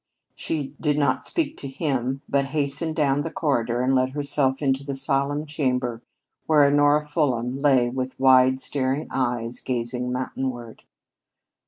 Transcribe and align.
She 0.33 0.73
did 0.81 0.97
not 0.97 1.23
speak 1.25 1.57
to 1.57 1.67
him, 1.67 2.23
but 2.27 2.45
hastened 2.57 2.95
down 2.95 3.21
the 3.21 3.29
corridor 3.29 3.83
and 3.83 3.93
let 3.93 4.13
herself 4.13 4.59
into 4.59 4.83
that 4.83 4.95
solemn 4.95 5.45
chamber 5.45 6.01
where 6.47 6.65
Honora 6.65 7.05
Fulham 7.07 7.61
lay 7.61 7.87
with 7.87 8.19
wide 8.19 8.59
staring 8.59 9.07
eyes 9.11 9.59
gazing 9.59 10.11
mountain 10.11 10.49
ward. 10.49 10.81